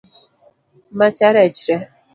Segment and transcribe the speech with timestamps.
[0.97, 1.79] Macha rech tee?